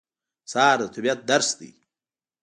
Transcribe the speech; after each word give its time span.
سهار 0.51 0.77
د 0.81 0.83
طبیعت 0.95 1.19
درس 1.29 1.49
دی. 1.59 1.71